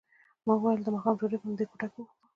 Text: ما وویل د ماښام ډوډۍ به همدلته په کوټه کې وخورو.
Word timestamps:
ما 0.45 0.53
وویل 0.57 0.79
د 0.83 0.87
ماښام 0.93 1.15
ډوډۍ 1.19 1.37
به 1.39 1.45
همدلته 1.47 1.69
په 1.71 1.77
کوټه 1.79 1.87
کې 1.93 2.01
وخورو. 2.03 2.19